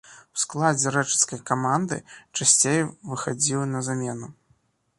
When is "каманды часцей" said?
1.49-2.79